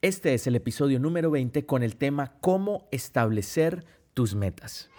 Este 0.00 0.32
es 0.32 0.46
el 0.46 0.54
episodio 0.54 1.00
número 1.00 1.28
20 1.28 1.66
con 1.66 1.82
el 1.82 1.96
tema 1.96 2.34
Cómo 2.40 2.86
establecer 2.92 3.84
tus 4.14 4.36
metas. 4.36 4.90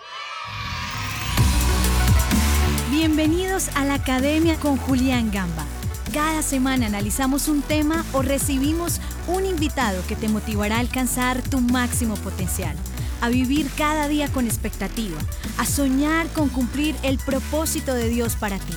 Bienvenidos 2.92 3.70
a 3.78 3.86
la 3.86 3.94
Academia 3.94 4.58
con 4.60 4.76
Julián 4.76 5.32
Gamba. 5.32 5.66
Cada 6.14 6.42
semana 6.42 6.88
analizamos 6.88 7.48
un 7.48 7.62
tema 7.62 8.04
o 8.12 8.24
recibimos 8.24 9.00
un 9.30 9.46
invitado 9.46 10.04
que 10.06 10.18
te 10.18 10.28
motivará 10.28 10.76
a 10.76 10.80
alcanzar 10.82 11.42
tu 11.44 11.62
máximo 11.62 12.16
potencial, 12.16 12.76
a 13.22 13.30
vivir 13.30 13.68
cada 13.78 14.10
día 14.10 14.28
con 14.28 14.48
expectativa, 14.48 15.18
a 15.58 15.66
soñar 15.66 16.28
con 16.34 16.50
cumplir 16.50 16.94
el 17.04 17.20
propósito 17.20 17.94
de 17.94 18.10
Dios 18.10 18.36
para 18.36 18.60
ti. 18.60 18.74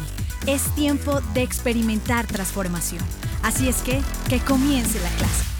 Es 0.46 0.72
tiempo 0.76 1.20
de 1.34 1.42
experimentar 1.42 2.28
transformación. 2.28 3.02
Así 3.42 3.68
es 3.68 3.82
que, 3.82 4.00
que 4.28 4.38
comience 4.38 5.00
la 5.00 5.10
clase. 5.16 5.51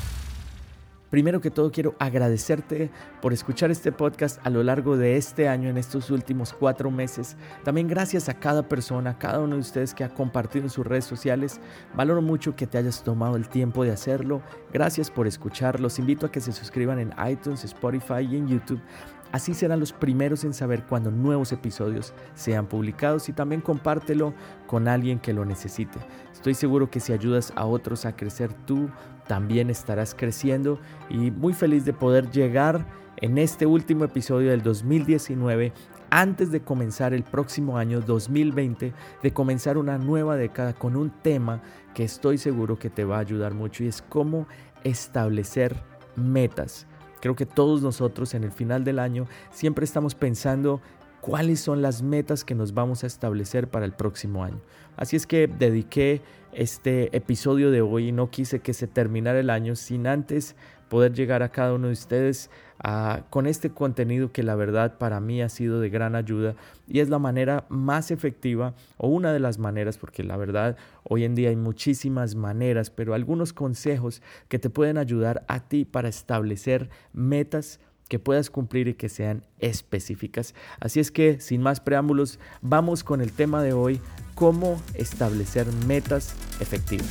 Primero 1.13 1.43
que 1.43 1.51
todo 1.51 1.71
quiero 1.71 1.95
agradecerte 1.99 2.91
por 3.21 3.35
escuchar 3.35 3.71
este 3.71 3.93
podcast 3.93 4.41
a 4.47 4.49
lo 4.49 4.63
largo 4.63 4.97
de 4.97 5.19
este 5.19 5.47
año, 5.47 5.69
en 5.69 5.77
estos 5.77 6.11
últimos 6.11 6.55
cuatro 6.55 6.91
meses. 6.91 7.37
También 7.65 7.87
gracias 7.87 8.31
a 8.31 8.41
cada 8.41 8.67
persona, 8.67 9.19
cada 9.19 9.41
uno 9.41 9.57
de 9.57 9.61
ustedes 9.61 9.93
que 9.93 10.05
ha 10.05 10.09
compartido 10.09 10.65
en 10.65 10.71
sus 10.71 10.87
redes 10.87 11.05
sociales. 11.05 11.61
Valoro 11.95 12.23
mucho 12.23 12.57
que 12.57 12.67
te 12.67 12.79
hayas 12.79 13.05
tomado 13.05 13.37
el 13.37 13.51
tiempo 13.51 13.85
de 13.85 13.91
hacerlo. 13.91 14.41
Gracias 14.73 15.11
por 15.11 15.27
escuchar. 15.27 15.81
Los 15.81 15.99
invito 15.99 16.25
a 16.25 16.33
que 16.33 16.41
se 16.41 16.51
suscriban 16.51 16.99
en 16.99 17.13
iTunes, 17.31 17.63
Spotify 17.63 18.23
y 18.23 18.39
en 18.39 18.49
YouTube. 18.49 18.81
Así 19.33 19.55
serán 19.55 19.81
los 19.81 19.95
primeros 19.95 20.45
en 20.45 20.53
saber 20.53 20.85
cuando 20.85 21.11
nuevos 21.11 21.53
episodios 21.53 22.13
sean 22.35 22.67
publicados 22.67 23.31
y 23.31 23.33
también 23.33 23.63
compártelo 23.63 24.35
con 24.67 24.89
alguien 24.89 25.19
que 25.19 25.33
lo 25.33 25.47
necesite. 25.47 25.99
Estoy 26.33 26.55
seguro 26.55 26.91
que 26.91 27.01
si 27.01 27.15
ayudas 27.15 27.53
a 27.57 27.65
otros 27.65 28.05
a 28.05 28.15
crecer 28.15 28.53
tú, 28.53 28.91
también 29.27 29.71
estarás 29.71 30.15
creciendo 30.15 30.79
y 31.09 31.31
muy 31.31 31.55
feliz 31.55 31.87
de 31.87 31.95
poder 31.95 32.31
llegar 32.31 32.87
en 33.17 33.39
este 33.39 33.65
último 33.65 34.05
episodio 34.05 34.51
del 34.51 34.63
2019 34.63 35.73
antes 36.11 36.53
de 36.53 36.61
comenzar 36.61 37.15
el 37.15 37.23
próximo 37.23 37.79
año 37.79 38.03
2020, 38.03 38.93
de 39.23 39.33
comenzar 39.33 39.79
una 39.79 39.97
nueva 39.97 40.37
década 40.37 40.75
con 40.75 40.95
un 40.95 41.09
tema 41.09 41.63
que 41.95 42.05
estoy 42.05 42.37
seguro 42.37 42.79
que 42.79 42.91
te 42.91 43.05
va 43.05 43.17
a 43.17 43.21
ayudar 43.21 43.55
mucho 43.55 43.83
y 43.83 43.87
es 43.87 44.03
cómo 44.03 44.47
establecer 44.85 45.75
metas. 46.17 46.87
Creo 47.23 47.37
que 47.37 47.47
todos 47.47 47.83
nosotros 47.83 48.35
en 48.35 48.43
el 48.43 48.51
final 48.51 48.83
del 48.83 48.99
año 48.99 49.29
siempre 49.53 49.85
estamos 49.85 50.17
pensando 50.17 50.81
cuáles 51.21 51.61
son 51.61 51.81
las 51.81 52.03
metas 52.03 52.45
que 52.45 52.57
nos 52.57 52.75
vamos 52.75 53.05
a 53.05 53.07
establecer 53.07 53.69
para 53.69 53.85
el 53.85 53.93
próximo 53.93 54.43
año. 54.43 54.61
Así 54.97 55.15
es 55.15 55.29
que 55.29 55.47
dediqué 55.47 56.21
este 56.53 57.17
episodio 57.17 57.71
de 57.71 57.81
hoy 57.81 58.09
y 58.09 58.13
no 58.13 58.29
quise 58.29 58.59
que 58.59 58.75
se 58.75 58.89
terminara 58.89 59.39
el 59.39 59.51
año 59.51 59.77
sin 59.77 60.09
antes 60.09 60.57
poder 60.89 61.13
llegar 61.13 61.45
a 61.45 61.51
cada 61.51 61.75
uno 61.75 61.87
de 61.87 61.93
ustedes 61.93 62.51
con 63.31 63.47
este 63.47 63.71
contenido 63.71 64.33
que 64.33 64.43
la 64.43 64.55
verdad 64.55 64.99
para 64.99 65.21
mí 65.21 65.41
ha 65.41 65.49
sido 65.49 65.81
de 65.81 65.89
gran 65.89 66.15
ayuda 66.15 66.55
y 66.89 67.01
es 67.01 67.09
la 67.09 67.19
manera 67.19 67.65
más 67.69 68.11
efectiva 68.11 68.75
o 68.97 69.09
una 69.09 69.33
de 69.33 69.41
las 69.41 69.59
maneras, 69.59 69.99
porque 69.99 70.25
la 70.25 70.37
verdad 70.37 70.77
hoy 71.05 71.25
en 71.25 71.35
día 71.35 71.51
hay 71.51 71.57
muchísimas 71.57 72.35
maneras, 72.35 72.91
pero 72.91 73.15
algunos 73.15 73.53
consejos 73.53 74.21
que 74.49 74.59
te 74.59 74.71
pueden 74.71 74.99
ayudar 74.99 75.45
a 75.47 75.61
ti 75.61 75.85
para 75.85 76.09
establecer 76.09 76.91
metas 77.13 77.79
que 78.09 78.19
puedas 78.19 78.51
cumplir 78.51 78.89
y 78.89 78.95
que 78.95 79.09
sean 79.09 79.43
específicas. 79.59 80.55
Así 80.81 81.01
es 81.01 81.11
que, 81.11 81.41
sin 81.41 81.63
más 81.63 81.81
preámbulos, 81.81 82.39
vamos 82.61 83.05
con 83.05 83.23
el 83.23 83.33
tema 83.33 83.63
de 83.63 83.73
hoy, 83.73 84.01
cómo 84.35 84.83
establecer 84.95 85.67
metas 85.87 86.35
efectivas. 86.61 87.09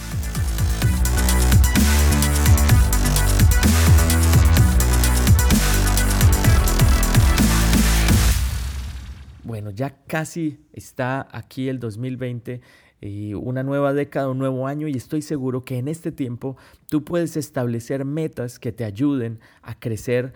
Bueno, 9.52 9.70
ya 9.70 9.98
casi 10.08 10.62
está 10.72 11.28
aquí 11.30 11.68
el 11.68 11.78
2020 11.78 12.62
y 13.02 13.34
una 13.34 13.64
nueva 13.64 13.92
década, 13.92 14.30
un 14.30 14.38
nuevo 14.38 14.66
año 14.66 14.88
y 14.88 14.96
estoy 14.96 15.22
seguro 15.22 15.66
que 15.66 15.78
en 15.78 15.90
este 15.90 16.14
tiempo 16.14 16.56
tú 16.88 17.04
puedes 17.04 17.36
establecer 17.36 18.06
metas 18.06 18.60
que 18.60 18.72
te 18.72 18.86
ayuden 18.86 19.42
a 19.62 19.78
crecer, 19.78 20.32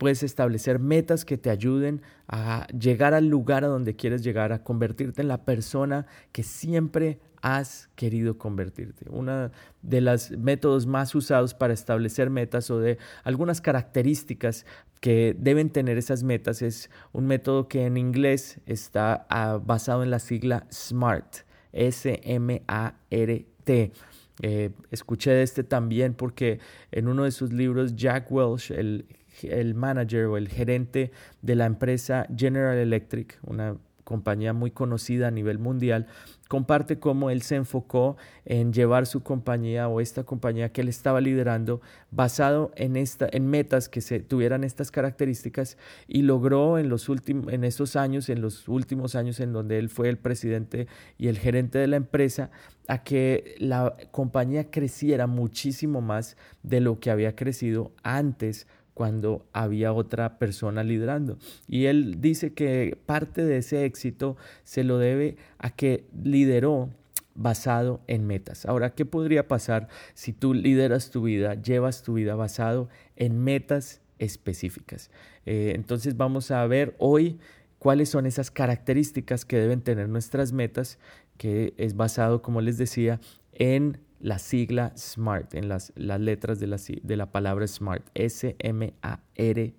Puedes 0.00 0.22
establecer 0.22 0.78
metas 0.78 1.26
que 1.26 1.36
te 1.36 1.50
ayuden 1.50 2.00
a 2.26 2.66
llegar 2.68 3.12
al 3.12 3.28
lugar 3.28 3.64
a 3.64 3.66
donde 3.66 3.96
quieres 3.96 4.24
llegar, 4.24 4.50
a 4.50 4.64
convertirte 4.64 5.20
en 5.20 5.28
la 5.28 5.44
persona 5.44 6.06
que 6.32 6.42
siempre 6.42 7.20
has 7.42 7.90
querido 7.96 8.38
convertirte. 8.38 9.04
Uno 9.10 9.50
de 9.82 10.00
los 10.00 10.30
métodos 10.30 10.86
más 10.86 11.14
usados 11.14 11.52
para 11.52 11.74
establecer 11.74 12.30
metas 12.30 12.70
o 12.70 12.78
de 12.78 12.96
algunas 13.24 13.60
características 13.60 14.64
que 15.00 15.36
deben 15.38 15.68
tener 15.68 15.98
esas 15.98 16.22
metas 16.22 16.62
es 16.62 16.88
un 17.12 17.26
método 17.26 17.68
que 17.68 17.84
en 17.84 17.98
inglés 17.98 18.58
está 18.64 19.26
ah, 19.28 19.60
basado 19.62 20.02
en 20.02 20.10
la 20.10 20.18
sigla 20.18 20.66
SMART, 20.72 21.44
S-M-A-R-T. 21.72 22.62
Eh, 24.42 24.70
escuché 24.90 25.32
de 25.32 25.42
este 25.42 25.62
también 25.62 26.14
porque 26.14 26.60
en 26.90 27.08
uno 27.08 27.24
de 27.24 27.32
sus 27.32 27.52
libros 27.52 27.94
Jack 27.96 28.32
Welch, 28.32 28.70
el 28.70 29.04
el 29.44 29.74
manager 29.74 30.26
o 30.26 30.36
el 30.36 30.48
gerente 30.48 31.12
de 31.42 31.54
la 31.54 31.66
empresa 31.66 32.26
General 32.36 32.76
Electric, 32.76 33.38
una 33.42 33.76
compañía 34.10 34.52
muy 34.52 34.72
conocida 34.72 35.28
a 35.28 35.30
nivel 35.30 35.60
mundial, 35.60 36.08
comparte 36.48 36.98
cómo 36.98 37.30
él 37.30 37.42
se 37.42 37.54
enfocó 37.54 38.16
en 38.44 38.72
llevar 38.72 39.06
su 39.06 39.22
compañía 39.22 39.86
o 39.86 40.00
esta 40.00 40.24
compañía 40.24 40.72
que 40.72 40.80
él 40.80 40.88
estaba 40.88 41.20
liderando 41.20 41.80
basado 42.10 42.72
en, 42.74 42.96
esta, 42.96 43.28
en 43.30 43.46
metas 43.46 43.88
que 43.88 44.00
se 44.00 44.18
tuvieran 44.18 44.64
estas 44.64 44.90
características 44.90 45.78
y 46.08 46.22
logró 46.22 46.78
en, 46.78 46.88
los 46.88 47.08
en 47.08 47.62
estos 47.62 47.94
años, 47.94 48.28
en 48.30 48.40
los 48.40 48.66
últimos 48.66 49.14
años 49.14 49.38
en 49.38 49.52
donde 49.52 49.78
él 49.78 49.88
fue 49.88 50.08
el 50.08 50.18
presidente 50.18 50.88
y 51.16 51.28
el 51.28 51.38
gerente 51.38 51.78
de 51.78 51.86
la 51.86 51.94
empresa, 51.94 52.50
a 52.88 53.04
que 53.04 53.54
la 53.60 53.94
compañía 54.10 54.72
creciera 54.72 55.28
muchísimo 55.28 56.00
más 56.00 56.36
de 56.64 56.80
lo 56.80 56.98
que 56.98 57.12
había 57.12 57.36
crecido 57.36 57.92
antes 58.02 58.66
cuando 59.00 59.46
había 59.54 59.94
otra 59.94 60.38
persona 60.38 60.84
liderando. 60.84 61.38
Y 61.66 61.86
él 61.86 62.20
dice 62.20 62.52
que 62.52 62.98
parte 63.06 63.46
de 63.46 63.56
ese 63.56 63.86
éxito 63.86 64.36
se 64.62 64.84
lo 64.84 64.98
debe 64.98 65.38
a 65.56 65.70
que 65.70 66.04
lideró 66.22 66.90
basado 67.34 68.02
en 68.08 68.26
metas. 68.26 68.66
Ahora, 68.66 68.94
¿qué 68.94 69.06
podría 69.06 69.48
pasar 69.48 69.88
si 70.12 70.34
tú 70.34 70.52
lideras 70.52 71.10
tu 71.10 71.22
vida, 71.22 71.54
llevas 71.54 72.02
tu 72.02 72.12
vida 72.12 72.34
basado 72.34 72.90
en 73.16 73.42
metas 73.42 74.02
específicas? 74.18 75.10
Eh, 75.46 75.72
entonces 75.74 76.18
vamos 76.18 76.50
a 76.50 76.66
ver 76.66 76.94
hoy 76.98 77.38
cuáles 77.78 78.10
son 78.10 78.26
esas 78.26 78.50
características 78.50 79.46
que 79.46 79.56
deben 79.56 79.80
tener 79.80 80.10
nuestras 80.10 80.52
metas, 80.52 80.98
que 81.38 81.72
es 81.78 81.96
basado, 81.96 82.42
como 82.42 82.60
les 82.60 82.76
decía, 82.76 83.18
en 83.54 83.96
la 84.20 84.38
sigla 84.38 84.92
SMART, 84.96 85.54
en 85.54 85.68
las, 85.68 85.92
las 85.96 86.20
letras 86.20 86.60
de 86.60 86.66
la, 86.66 86.76
de 86.76 87.16
la 87.16 87.32
palabra 87.32 87.66
SMART, 87.66 88.06
S-M-A-R-T. 88.14 89.70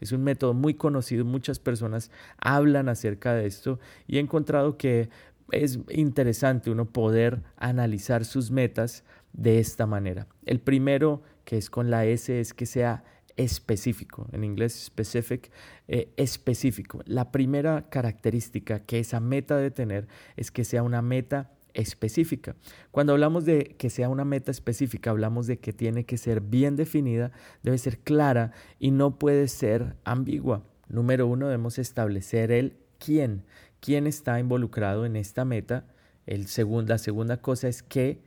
Es 0.00 0.12
un 0.12 0.22
método 0.22 0.54
muy 0.54 0.74
conocido, 0.74 1.24
muchas 1.24 1.58
personas 1.58 2.10
hablan 2.38 2.88
acerca 2.88 3.34
de 3.34 3.46
esto 3.46 3.78
y 4.06 4.16
he 4.16 4.20
encontrado 4.20 4.76
que 4.76 5.10
es 5.52 5.78
interesante 5.90 6.70
uno 6.70 6.86
poder 6.86 7.42
analizar 7.56 8.24
sus 8.24 8.50
metas 8.50 9.04
de 9.32 9.58
esta 9.58 9.86
manera. 9.86 10.26
El 10.46 10.60
primero, 10.60 11.22
que 11.44 11.58
es 11.58 11.70
con 11.70 11.90
la 11.90 12.06
S, 12.06 12.40
es 12.40 12.54
que 12.54 12.66
sea 12.66 13.04
específico, 13.36 14.28
en 14.32 14.44
inglés 14.44 14.74
specific, 14.74 15.50
eh, 15.88 16.12
específico. 16.16 17.00
La 17.06 17.32
primera 17.32 17.88
característica 17.88 18.80
que 18.80 18.98
esa 18.98 19.20
meta 19.20 19.56
debe 19.56 19.70
tener 19.70 20.08
es 20.36 20.50
que 20.50 20.64
sea 20.64 20.82
una 20.82 21.02
meta 21.02 21.50
específica. 21.74 22.56
Cuando 22.90 23.12
hablamos 23.12 23.44
de 23.44 23.76
que 23.78 23.90
sea 23.90 24.08
una 24.08 24.24
meta 24.24 24.50
específica, 24.50 25.10
hablamos 25.10 25.46
de 25.46 25.58
que 25.58 25.72
tiene 25.72 26.04
que 26.04 26.18
ser 26.18 26.40
bien 26.40 26.76
definida, 26.76 27.32
debe 27.62 27.78
ser 27.78 27.98
clara 27.98 28.52
y 28.78 28.90
no 28.90 29.18
puede 29.18 29.48
ser 29.48 29.96
ambigua. 30.04 30.64
Número 30.88 31.26
uno, 31.26 31.46
debemos 31.46 31.78
establecer 31.78 32.50
el 32.50 32.76
quién. 32.98 33.44
¿Quién 33.80 34.06
está 34.06 34.38
involucrado 34.38 35.06
en 35.06 35.16
esta 35.16 35.44
meta? 35.44 35.86
El 36.26 36.46
la 36.86 36.98
segunda 36.98 37.36
cosa 37.38 37.68
es 37.68 37.82
qué. 37.82 38.20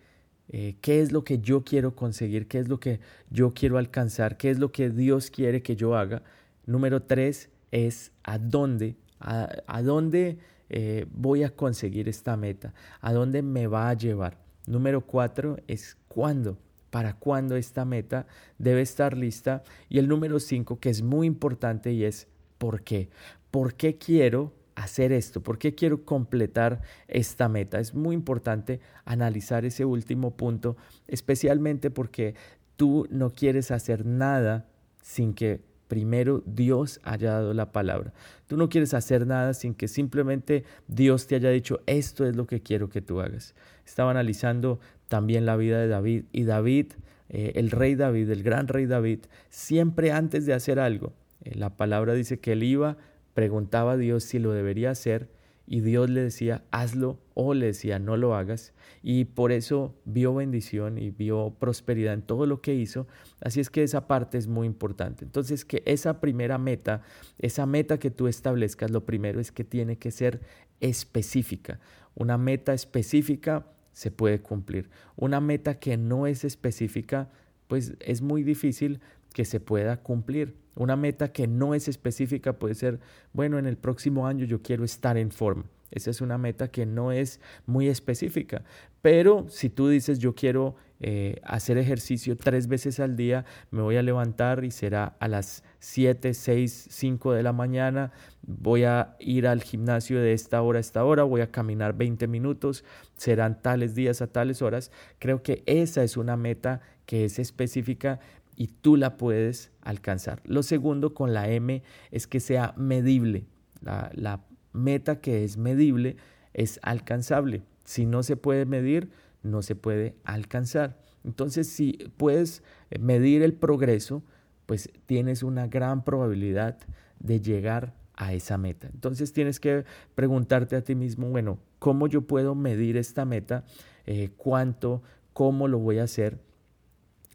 Eh, 0.50 0.76
qué 0.82 1.02
es 1.02 1.12
lo 1.12 1.24
que 1.24 1.40
yo 1.40 1.64
quiero 1.64 1.96
conseguir, 1.96 2.48
qué 2.48 2.60
es 2.60 2.68
lo 2.68 2.80
que 2.80 3.00
yo 3.30 3.54
quiero 3.54 3.78
alcanzar, 3.78 4.36
qué 4.38 4.50
es 4.50 4.60
lo 4.60 4.72
que 4.72 4.90
Dios 4.90 5.30
quiere 5.30 5.62
que 5.62 5.76
yo 5.76 5.96
haga. 5.96 6.22
Número 6.66 7.02
tres 7.02 7.50
es 7.72 8.12
a 8.24 8.38
dónde, 8.38 8.98
a 9.20 9.82
dónde 9.82 10.38
eh, 10.70 11.06
voy 11.12 11.44
a 11.44 11.56
conseguir 11.56 12.10
esta 12.10 12.38
meta? 12.38 12.74
¿A 13.02 13.14
dónde 13.14 13.42
me 13.42 13.68
va 13.68 13.90
a 13.90 13.94
llevar? 13.94 14.38
Número 14.66 15.02
cuatro 15.02 15.58
es 15.68 15.98
cuándo. 16.08 16.58
¿Para 16.90 17.14
cuándo 17.14 17.56
esta 17.56 17.86
meta 17.86 18.28
debe 18.60 18.82
estar 18.82 19.18
lista? 19.18 19.64
Y 19.90 19.98
el 19.98 20.08
número 20.08 20.40
cinco, 20.40 20.80
que 20.80 20.90
es 20.90 21.02
muy 21.02 21.26
importante 21.26 21.92
y 21.92 22.04
es 22.04 22.28
¿por 22.60 22.84
qué? 22.84 23.10
¿Por 23.50 23.74
qué 23.74 23.98
quiero 23.98 24.54
hacer 24.76 25.12
esto? 25.12 25.42
¿Por 25.42 25.58
qué 25.58 25.74
quiero 25.74 26.06
completar 26.06 26.82
esta 27.08 27.50
meta? 27.50 27.80
Es 27.80 27.94
muy 27.94 28.16
importante 28.16 28.80
analizar 29.06 29.66
ese 29.66 29.86
último 29.86 30.38
punto, 30.38 30.78
especialmente 31.08 31.90
porque 31.90 32.36
tú 32.76 33.08
no 33.10 33.32
quieres 33.32 33.72
hacer 33.72 34.06
nada 34.06 34.68
sin 35.02 35.34
que 35.34 35.62
primero 35.94 36.42
Dios 36.48 37.00
haya 37.04 37.34
dado 37.34 37.54
la 37.54 37.72
palabra. 37.72 38.14
Tú 38.48 38.58
no 38.58 38.68
quieres 38.68 38.96
hacer 38.96 39.28
nada 39.28 39.54
sin 39.54 39.76
que 39.76 39.88
simplemente 39.88 40.64
Dios 40.88 41.28
te 41.28 41.36
haya 41.36 41.52
dicho, 41.52 41.82
esto 41.86 42.26
es 42.26 42.36
lo 42.36 42.48
que 42.48 42.64
quiero 42.64 42.90
que 42.90 43.04
tú 43.04 43.22
hagas. 43.22 43.54
Estaba 43.86 44.10
analizando 44.10 44.80
también 45.08 45.46
la 45.46 45.56
vida 45.56 45.80
de 45.80 45.88
David 45.88 46.24
y 46.32 46.46
David, 46.46 46.94
eh, 47.30 47.52
el 47.58 47.70
rey 47.70 47.94
David, 47.94 48.28
el 48.32 48.42
gran 48.42 48.68
rey 48.68 48.88
David, 48.88 49.20
siempre 49.50 50.12
antes 50.12 50.48
de 50.48 50.56
hacer 50.56 50.80
algo, 50.80 51.14
eh, 51.44 51.52
la 51.54 51.70
palabra 51.70 52.16
dice 52.16 52.40
que 52.40 52.54
él 52.54 52.64
iba, 52.64 52.98
preguntaba 53.36 53.92
a 53.92 53.98
Dios 53.98 54.24
si 54.24 54.40
lo 54.40 54.52
debería 54.52 54.90
hacer 54.90 55.30
y 55.66 55.82
Dios 55.82 56.10
le 56.10 56.22
decía, 56.22 56.64
hazlo 56.72 57.20
o 57.34 57.54
le 57.54 57.68
decía, 57.68 57.98
no 57.98 58.18
lo 58.18 58.36
hagas. 58.36 58.74
Y 59.02 59.26
por 59.26 59.52
eso 59.52 59.96
vio 60.06 60.36
bendición 60.36 60.98
y 60.98 61.12
vio 61.12 61.56
prosperidad 61.58 62.14
en 62.14 62.22
todo 62.22 62.46
lo 62.46 62.62
que 62.62 62.76
hizo. 62.76 63.08
Así 63.42 63.60
es 63.60 63.70
que 63.70 63.84
esa 63.84 64.08
parte 64.08 64.38
es 64.38 64.48
muy 64.48 64.68
importante. 64.68 65.24
Entonces, 65.24 65.64
que 65.64 65.82
esa 65.86 66.20
primera 66.20 66.58
meta, 66.58 67.02
esa 67.40 67.66
meta 67.66 67.98
que 67.98 68.12
tú 68.12 68.28
establezcas, 68.28 68.92
lo 68.92 69.06
primero 69.06 69.40
es 69.40 69.52
que 69.52 69.64
tiene 69.64 69.98
que 69.98 70.12
ser 70.12 70.42
específica. 70.82 71.80
Una 72.14 72.38
meta 72.38 72.74
específica 72.74 73.66
se 73.94 74.12
puede 74.12 74.42
cumplir. 74.42 74.90
Una 75.16 75.40
meta 75.40 75.80
que 75.80 75.96
no 75.96 76.28
es 76.28 76.44
específica, 76.44 77.30
pues 77.68 77.94
es 78.00 78.22
muy 78.22 78.44
difícil 78.44 79.00
que 79.34 79.46
se 79.46 79.60
pueda 79.60 79.98
cumplir. 79.98 80.63
Una 80.76 80.96
meta 80.96 81.32
que 81.32 81.48
no 81.48 81.74
es 81.74 81.88
específica 81.88 82.54
puede 82.54 82.76
ser, 82.76 83.00
bueno, 83.34 83.60
en 83.60 83.66
el 83.66 83.78
próximo 83.78 84.28
año 84.28 84.46
yo 84.46 84.62
quiero 84.62 84.84
estar 84.84 85.18
en 85.18 85.32
forma. 85.32 85.66
Esa 85.94 86.10
es 86.10 86.22
una 86.22 86.40
meta 86.40 86.70
que 86.70 86.88
no 86.88 87.12
es 87.12 87.40
muy 87.68 87.88
específica. 87.88 88.64
Pero 89.04 89.46
si 89.50 89.70
tú 89.70 89.90
dices 89.90 90.18
yo 90.18 90.34
quiero 90.34 90.76
eh, 91.00 91.40
hacer 91.44 91.78
ejercicio 91.78 92.36
tres 92.36 92.68
veces 92.68 93.00
al 93.00 93.16
día, 93.16 93.46
me 93.70 93.82
voy 93.82 93.98
a 93.98 94.02
levantar 94.02 94.64
y 94.64 94.72
será 94.72 95.16
a 95.20 95.28
las 95.28 95.64
7, 95.80 96.34
6, 96.34 96.88
5 96.90 97.34
de 97.34 97.44
la 97.44 97.54
mañana, 97.54 98.12
voy 98.42 98.86
a 98.86 99.16
ir 99.20 99.46
al 99.46 99.62
gimnasio 99.62 100.20
de 100.20 100.34
esta 100.34 100.62
hora 100.62 100.78
a 100.78 100.82
esta 100.82 101.04
hora, 101.04 101.24
voy 101.24 101.42
a 101.42 101.52
caminar 101.52 101.96
20 101.96 102.28
minutos, 102.28 102.84
serán 103.16 103.62
tales 103.62 103.94
días 103.94 104.22
a 104.22 104.28
tales 104.28 104.64
horas. 104.64 104.92
Creo 105.20 105.44
que 105.44 105.62
esa 105.68 106.04
es 106.04 106.18
una 106.18 106.38
meta 106.38 106.82
que 107.06 107.26
es 107.26 107.38
específica 107.38 108.20
y 108.56 108.68
tú 108.68 108.98
la 108.98 109.18
puedes 109.18 109.72
alcanzar. 109.82 110.42
Lo 110.46 110.64
segundo 110.64 111.14
con 111.14 111.34
la 111.34 111.50
M 111.50 111.84
es 112.12 112.28
que 112.28 112.40
sea 112.40 112.74
medible. 112.78 113.46
La, 113.82 114.42
meta 114.74 115.22
que 115.22 115.44
es 115.44 115.58
medible 115.58 116.18
es 116.54 116.80
alcanzable. 116.82 117.62
Si 117.84 118.08
no 118.08 118.24
se 118.24 118.36
puede 118.36 118.66
medir, 118.66 119.12
no 119.44 119.62
se 119.62 119.76
puede 119.76 120.16
alcanzar. 120.24 120.98
Entonces, 121.24 121.70
si 121.70 121.94
puedes 122.18 122.64
medir 123.00 123.44
el 123.44 123.54
progreso, 123.54 124.24
pues 124.66 124.90
tienes 125.06 125.44
una 125.44 125.68
gran 125.68 126.04
probabilidad 126.04 126.80
de 127.20 127.40
llegar 127.40 127.94
a 128.16 128.34
esa 128.34 128.58
meta. 128.58 128.90
Entonces 128.94 129.34
tienes 129.34 129.60
que 129.60 129.86
preguntarte 130.16 130.76
a 130.76 130.84
ti 130.84 130.96
mismo, 130.96 131.30
bueno, 131.30 131.60
¿cómo 131.80 132.08
yo 132.08 132.22
puedo 132.22 132.56
medir 132.56 132.98
esta 132.98 133.26
meta? 133.26 133.64
Eh, 134.06 134.30
¿Cuánto? 134.38 135.02
¿Cómo 135.34 135.68
lo 135.68 135.80
voy 135.80 136.00
a 136.00 136.04
hacer? 136.04 136.40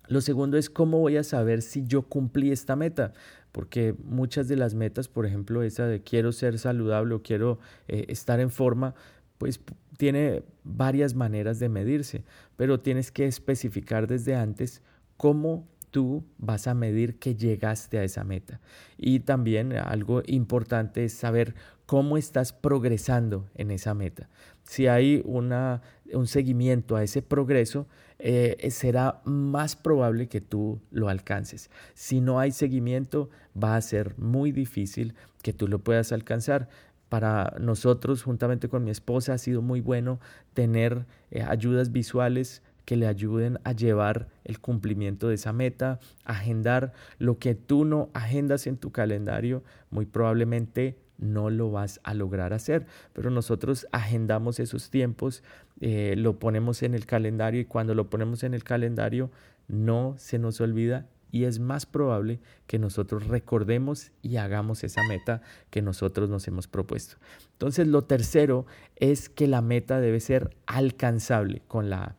Lo 0.08 0.20
segundo 0.20 0.56
es 0.56 0.70
cómo 0.70 0.98
voy 0.98 1.16
a 1.16 1.24
saber 1.24 1.62
si 1.62 1.86
yo 1.86 2.02
cumplí 2.02 2.50
esta 2.50 2.76
meta, 2.76 3.12
porque 3.52 3.94
muchas 4.04 4.48
de 4.48 4.56
las 4.56 4.74
metas, 4.74 5.08
por 5.08 5.26
ejemplo, 5.26 5.62
esa 5.62 5.86
de 5.86 6.02
quiero 6.02 6.32
ser 6.32 6.58
saludable 6.58 7.14
o 7.14 7.22
quiero 7.22 7.58
eh, 7.88 8.06
estar 8.08 8.40
en 8.40 8.50
forma, 8.50 8.94
pues 9.36 9.60
tiene 9.96 10.42
varias 10.64 11.14
maneras 11.14 11.58
de 11.58 11.68
medirse, 11.68 12.24
pero 12.56 12.80
tienes 12.80 13.12
que 13.12 13.26
especificar 13.26 14.06
desde 14.06 14.34
antes 14.34 14.82
cómo 15.16 15.66
tú 15.90 16.24
vas 16.38 16.66
a 16.66 16.74
medir 16.74 17.18
que 17.18 17.34
llegaste 17.34 17.98
a 17.98 18.04
esa 18.04 18.24
meta. 18.24 18.60
Y 18.96 19.20
también 19.20 19.72
algo 19.72 20.22
importante 20.26 21.04
es 21.04 21.12
saber 21.12 21.54
cómo 21.86 22.18
estás 22.18 22.52
progresando 22.52 23.48
en 23.54 23.70
esa 23.70 23.94
meta. 23.94 24.28
Si 24.64 24.86
hay 24.86 25.22
una, 25.24 25.80
un 26.12 26.26
seguimiento 26.26 26.96
a 26.96 27.02
ese 27.02 27.22
progreso, 27.22 27.86
eh, 28.18 28.68
será 28.70 29.22
más 29.24 29.76
probable 29.76 30.28
que 30.28 30.40
tú 30.40 30.80
lo 30.90 31.08
alcances. 31.08 31.70
Si 31.94 32.20
no 32.20 32.40
hay 32.40 32.52
seguimiento, 32.52 33.30
va 33.56 33.76
a 33.76 33.80
ser 33.80 34.18
muy 34.18 34.52
difícil 34.52 35.14
que 35.42 35.52
tú 35.52 35.68
lo 35.68 35.78
puedas 35.78 36.12
alcanzar. 36.12 36.68
Para 37.08 37.54
nosotros, 37.58 38.22
juntamente 38.22 38.68
con 38.68 38.84
mi 38.84 38.90
esposa, 38.90 39.32
ha 39.32 39.38
sido 39.38 39.62
muy 39.62 39.80
bueno 39.80 40.20
tener 40.52 41.06
eh, 41.30 41.42
ayudas 41.42 41.90
visuales 41.90 42.62
que 42.88 42.96
le 42.96 43.06
ayuden 43.06 43.58
a 43.64 43.72
llevar 43.72 44.30
el 44.44 44.60
cumplimiento 44.60 45.28
de 45.28 45.34
esa 45.34 45.52
meta, 45.52 46.00
agendar 46.24 46.94
lo 47.18 47.38
que 47.38 47.54
tú 47.54 47.84
no 47.84 48.08
agendas 48.14 48.66
en 48.66 48.78
tu 48.78 48.92
calendario, 48.92 49.62
muy 49.90 50.06
probablemente 50.06 50.96
no 51.18 51.50
lo 51.50 51.70
vas 51.70 52.00
a 52.02 52.14
lograr 52.14 52.54
hacer. 52.54 52.86
Pero 53.12 53.28
nosotros 53.28 53.86
agendamos 53.92 54.58
esos 54.58 54.88
tiempos, 54.88 55.42
eh, 55.82 56.14
lo 56.16 56.38
ponemos 56.38 56.82
en 56.82 56.94
el 56.94 57.04
calendario 57.04 57.60
y 57.60 57.66
cuando 57.66 57.94
lo 57.94 58.08
ponemos 58.08 58.42
en 58.42 58.54
el 58.54 58.64
calendario 58.64 59.30
no 59.68 60.14
se 60.16 60.38
nos 60.38 60.58
olvida 60.62 61.06
y 61.30 61.44
es 61.44 61.58
más 61.58 61.84
probable 61.84 62.40
que 62.66 62.78
nosotros 62.78 63.26
recordemos 63.26 64.12
y 64.22 64.36
hagamos 64.36 64.82
esa 64.82 65.02
meta 65.02 65.42
que 65.68 65.82
nosotros 65.82 66.30
nos 66.30 66.48
hemos 66.48 66.68
propuesto. 66.68 67.16
Entonces 67.52 67.86
lo 67.86 68.04
tercero 68.04 68.64
es 68.96 69.28
que 69.28 69.46
la 69.46 69.60
meta 69.60 70.00
debe 70.00 70.20
ser 70.20 70.56
alcanzable 70.64 71.60
con 71.68 71.90
la 71.90 72.16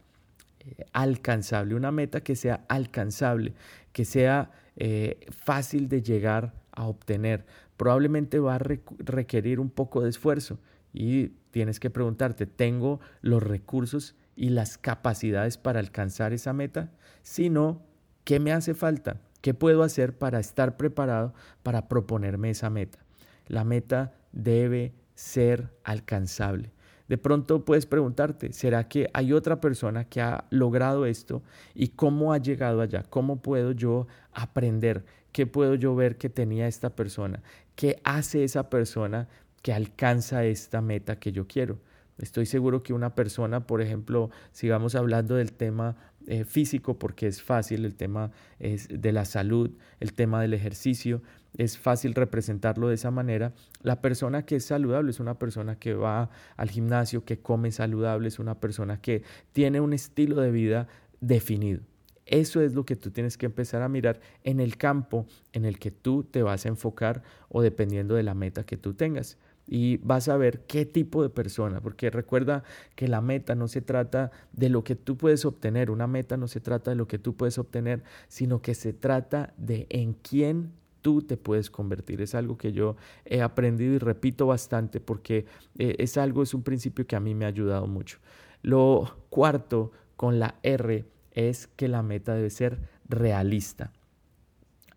alcanzable, 0.93 1.75
una 1.75 1.91
meta 1.91 2.21
que 2.21 2.35
sea 2.35 2.65
alcanzable, 2.67 3.53
que 3.91 4.05
sea 4.05 4.51
eh, 4.75 5.19
fácil 5.29 5.89
de 5.89 6.01
llegar 6.01 6.53
a 6.71 6.87
obtener. 6.87 7.45
Probablemente 7.77 8.39
va 8.39 8.55
a 8.55 8.59
requerir 8.59 9.59
un 9.59 9.69
poco 9.69 10.01
de 10.01 10.09
esfuerzo 10.09 10.59
y 10.93 11.29
tienes 11.51 11.79
que 11.79 11.89
preguntarte, 11.89 12.45
¿tengo 12.45 12.99
los 13.21 13.43
recursos 13.43 14.15
y 14.35 14.49
las 14.49 14.77
capacidades 14.77 15.57
para 15.57 15.79
alcanzar 15.79 16.33
esa 16.33 16.53
meta? 16.53 16.91
Si 17.21 17.49
no, 17.49 17.81
¿qué 18.23 18.39
me 18.39 18.51
hace 18.51 18.73
falta? 18.73 19.21
¿Qué 19.41 19.53
puedo 19.53 19.83
hacer 19.83 20.17
para 20.17 20.39
estar 20.39 20.77
preparado 20.77 21.33
para 21.63 21.87
proponerme 21.87 22.49
esa 22.49 22.69
meta? 22.69 22.99
La 23.47 23.63
meta 23.63 24.13
debe 24.31 24.93
ser 25.15 25.73
alcanzable. 25.83 26.71
De 27.09 27.17
pronto 27.17 27.65
puedes 27.65 27.87
preguntarte, 27.87 28.53
¿será 28.53 28.87
que 28.87 29.09
hay 29.13 29.33
otra 29.33 29.59
persona 29.59 30.05
que 30.05 30.21
ha 30.21 30.45
logrado 30.51 31.07
esto 31.07 31.41
y 31.73 31.89
cómo 31.89 32.33
ha 32.33 32.37
llegado 32.37 32.81
allá? 32.81 33.03
¿Cómo 33.09 33.41
puedo 33.41 33.71
yo 33.71 34.05
aprender? 34.31 35.03
¿Qué 35.31 35.47
puedo 35.47 35.73
yo 35.73 35.95
ver 35.95 36.17
que 36.17 36.29
tenía 36.29 36.67
esta 36.67 36.95
persona? 36.95 37.41
¿Qué 37.75 37.99
hace 38.03 38.43
esa 38.43 38.69
persona 38.69 39.27
que 39.63 39.73
alcanza 39.73 40.45
esta 40.45 40.81
meta 40.81 41.19
que 41.19 41.31
yo 41.31 41.47
quiero? 41.47 41.79
Estoy 42.19 42.45
seguro 42.45 42.83
que 42.83 42.93
una 42.93 43.15
persona, 43.15 43.65
por 43.65 43.81
ejemplo, 43.81 44.29
sigamos 44.51 44.93
hablando 44.93 45.35
del 45.35 45.53
tema 45.53 45.95
eh, 46.27 46.43
físico 46.43 46.99
porque 46.99 47.25
es 47.25 47.41
fácil, 47.41 47.85
el 47.85 47.95
tema 47.95 48.29
de 48.59 49.11
la 49.11 49.25
salud, 49.25 49.71
el 49.99 50.13
tema 50.13 50.41
del 50.41 50.53
ejercicio, 50.53 51.23
es 51.57 51.77
fácil 51.77 52.15
representarlo 52.15 52.87
de 52.87 52.95
esa 52.95 53.11
manera. 53.11 53.53
La 53.81 54.01
persona 54.01 54.45
que 54.45 54.57
es 54.57 54.65
saludable 54.65 55.11
es 55.11 55.19
una 55.19 55.39
persona 55.39 55.77
que 55.77 55.93
va 55.93 56.29
al 56.57 56.69
gimnasio, 56.69 57.25
que 57.25 57.39
come 57.39 57.71
saludable, 57.71 58.27
es 58.27 58.39
una 58.39 58.59
persona 58.59 59.01
que 59.01 59.23
tiene 59.51 59.81
un 59.81 59.93
estilo 59.93 60.41
de 60.41 60.51
vida 60.51 60.87
definido. 61.21 61.81
Eso 62.25 62.61
es 62.61 62.75
lo 62.75 62.85
que 62.85 62.95
tú 62.95 63.09
tienes 63.09 63.37
que 63.37 63.47
empezar 63.47 63.81
a 63.81 63.89
mirar 63.89 64.19
en 64.43 64.59
el 64.59 64.77
campo 64.77 65.25
en 65.51 65.65
el 65.65 65.79
que 65.79 65.89
tú 65.89 66.23
te 66.23 66.43
vas 66.43 66.65
a 66.65 66.69
enfocar 66.69 67.23
o 67.49 67.63
dependiendo 67.63 68.13
de 68.13 68.21
la 68.21 68.35
meta 68.35 68.63
que 68.63 68.77
tú 68.77 68.93
tengas 68.93 69.37
y 69.69 69.97
vas 69.97 70.27
a 70.29 70.37
ver 70.37 70.61
qué 70.65 70.85
tipo 70.85 71.21
de 71.21 71.29
persona, 71.29 71.79
porque 71.79 72.09
recuerda 72.09 72.63
que 72.95 73.07
la 73.07 73.21
meta 73.21 73.53
no 73.55 73.67
se 73.67 73.81
trata 73.81 74.31
de 74.51 74.69
lo 74.69 74.83
que 74.83 74.95
tú 74.95 75.15
puedes 75.15 75.45
obtener, 75.45 75.91
una 75.91 76.07
meta 76.07 76.37
no 76.37 76.47
se 76.47 76.59
trata 76.59 76.91
de 76.91 76.95
lo 76.95 77.07
que 77.07 77.19
tú 77.19 77.35
puedes 77.35 77.57
obtener, 77.59 78.03
sino 78.27 78.61
que 78.61 78.73
se 78.73 78.93
trata 78.93 79.53
de 79.57 79.85
en 79.89 80.13
quién 80.13 80.71
tú 81.01 81.21
te 81.21 81.37
puedes 81.37 81.69
convertir. 81.69 82.21
Es 82.21 82.35
algo 82.35 82.57
que 82.57 82.71
yo 82.71 82.95
he 83.25 83.41
aprendido 83.41 83.93
y 83.93 83.97
repito 83.97 84.47
bastante 84.47 84.99
porque 84.99 85.45
eh, 85.77 85.95
es 85.99 86.17
algo, 86.17 86.43
es 86.43 86.53
un 86.53 86.63
principio 86.63 87.05
que 87.07 87.15
a 87.15 87.19
mí 87.19 87.35
me 87.35 87.45
ha 87.45 87.49
ayudado 87.49 87.87
mucho. 87.87 88.19
Lo 88.61 89.17
cuarto 89.29 89.91
con 90.15 90.39
la 90.39 90.55
R 90.63 91.05
es 91.31 91.67
que 91.67 91.87
la 91.87 92.03
meta 92.03 92.33
debe 92.33 92.49
ser 92.49 92.79
realista. 93.07 93.93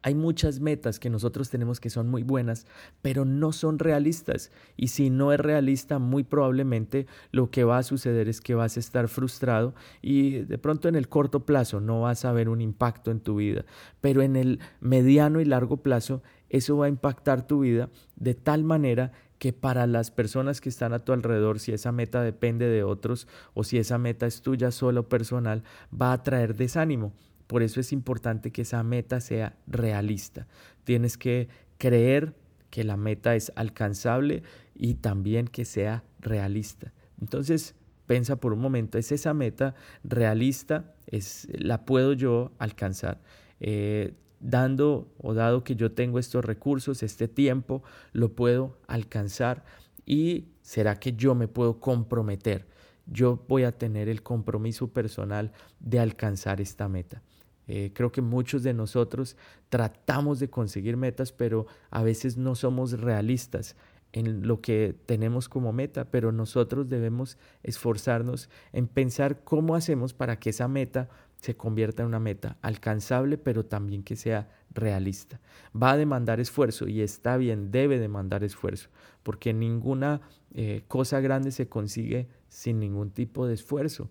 Hay 0.03 0.15
muchas 0.15 0.59
metas 0.59 0.99
que 0.99 1.11
nosotros 1.11 1.49
tenemos 1.49 1.79
que 1.79 1.89
son 1.89 2.09
muy 2.09 2.25
buenas, 2.25 2.67
pero 3.03 3.25
no 3.25 3.53
son 3.53 3.79
realistas. 3.79 4.51
Y 4.77 4.89
si 4.89 5.11
no 5.11 5.33
es 5.33 5.39
realista, 5.39 6.01
muy 6.01 6.25
probablemente 6.25 7.07
lo 7.31 7.51
que 7.51 7.63
va 7.63 7.79
a 7.79 7.83
suceder 7.85 8.29
es 8.29 8.41
que 8.41 8.57
vas 8.57 8.77
a 8.77 8.81
estar 8.81 9.07
frustrado 9.07 9.75
y 10.01 10.41
de 10.41 10.59
pronto 10.59 10.89
en 10.89 10.97
el 10.97 11.09
corto 11.09 11.47
plazo 11.47 11.81
no 11.81 12.01
vas 12.03 12.25
a 12.25 12.33
ver 12.33 12.49
un 12.49 12.61
impacto 12.61 13.13
en 13.13 13.21
tu 13.21 13.37
vida. 13.37 13.65
Pero 14.01 14.23
en 14.23 14.35
el 14.35 14.59
mediano 14.81 15.41
y 15.41 15.45
largo 15.45 15.79
plazo, 15.79 16.23
eso 16.49 16.77
va 16.77 16.87
a 16.87 16.91
impactar 16.91 17.47
tu 17.47 17.61
vida 17.61 17.89
de 18.17 18.35
tal 18.35 18.65
manera 18.65 19.13
que 19.39 19.53
para 19.53 19.87
las 19.87 20.11
personas 20.11 20.61
que 20.61 20.69
están 20.69 20.93
a 20.93 21.01
tu 21.01 21.13
alrededor, 21.13 21.59
si 21.59 21.73
esa 21.73 21.91
meta 21.91 22.23
depende 22.23 22.69
de 22.69 22.85
otros 22.85 23.27
o 23.55 23.65
si 23.65 23.79
esa 23.79 23.99
meta 23.99 24.27
es 24.27 24.43
tuya 24.43 24.71
solo 24.71 25.09
personal, 25.09 25.65
va 25.93 26.13
a 26.13 26.23
traer 26.23 26.55
desánimo 26.55 27.13
por 27.53 27.63
eso 27.63 27.81
es 27.81 27.93
importante 27.93 28.51
que 28.51 28.63
esa 28.63 28.83
meta 28.83 29.21
sea 29.21 29.59
realista. 29.67 30.47
Tienes 30.85 31.19
que 31.19 31.51
creer 31.77 32.35
que 32.71 32.83
la 32.83 32.97
meta 32.97 33.37
es 33.37 33.53
alcanzable 33.57 34.43
y 34.75 34.95
también 34.95 35.47
que 35.49 35.67
sea 35.67 36.03
realista. 36.19 36.95
Entonces, 37.21 37.75
piensa 38.07 38.37
por 38.37 38.55
un 38.55 38.61
momento, 38.61 38.97
¿es 38.97 39.13
esa 39.13 39.35
meta 39.35 39.75
realista? 40.03 40.95
¿Es, 41.07 41.47
¿La 41.53 41.85
puedo 41.85 42.15
yo 42.15 42.53
alcanzar? 42.59 43.21
Eh, 43.61 44.15
dando 44.41 45.13
o 45.19 45.35
dado 45.35 45.63
que 45.63 45.77
yo 45.77 45.93
tengo 45.93 46.19
estos 46.19 46.43
recursos, 46.43 47.03
este 47.03 47.29
tiempo, 47.29 47.83
lo 48.15 48.33
puedo 48.33 48.79
alcanzar 48.87 49.63
y 50.07 50.47
será 50.63 50.99
que 50.99 51.13
yo 51.13 51.35
me 51.35 51.49
puedo 51.49 51.81
comprometer. 51.81 52.67
Yo 53.13 53.45
voy 53.49 53.65
a 53.65 53.73
tener 53.73 54.09
el 54.09 54.23
compromiso 54.23 54.89
personal 54.89 55.53
de 55.81 56.01
alcanzar 56.01 56.61
esta 56.61 56.89
meta. 56.89 57.23
Eh, 57.69 57.93
creo 57.95 58.11
que 58.11 58.23
muchos 58.23 58.63
de 58.63 58.75
nosotros 58.75 59.37
tratamos 59.69 60.41
de 60.41 60.51
conseguir 60.51 60.97
metas, 60.97 61.33
pero 61.33 61.67
a 61.91 62.03
veces 62.03 62.37
no 62.37 62.55
somos 62.55 62.99
realistas 63.01 63.77
en 64.13 64.47
lo 64.47 64.61
que 64.61 64.95
tenemos 65.07 65.49
como 65.49 65.73
meta, 65.73 66.11
pero 66.11 66.33
nosotros 66.33 66.89
debemos 66.89 67.39
esforzarnos 67.63 68.51
en 68.73 68.87
pensar 68.87 69.43
cómo 69.43 69.75
hacemos 69.75 70.13
para 70.13 70.39
que 70.39 70.51
esa 70.51 70.69
meta 70.69 71.09
se 71.41 71.57
convierta 71.57 72.03
en 72.03 72.09
una 72.09 72.21
meta 72.21 72.57
alcanzable, 72.63 73.39
pero 73.39 73.65
también 73.65 74.03
que 74.03 74.17
sea 74.17 74.49
realista. 74.71 75.41
Va 75.75 75.93
a 75.93 75.97
demandar 75.97 76.41
esfuerzo 76.41 76.89
y 76.89 77.01
está 77.01 77.37
bien, 77.37 77.71
debe 77.71 77.99
demandar 77.99 78.45
esfuerzo, 78.45 78.91
porque 79.23 79.53
ninguna 79.53 80.21
eh, 80.53 80.85
cosa 80.89 81.21
grande 81.21 81.51
se 81.51 81.69
consigue 81.69 82.29
sin 82.53 82.79
ningún 82.79 83.11
tipo 83.11 83.47
de 83.47 83.55
esfuerzo. 83.55 84.11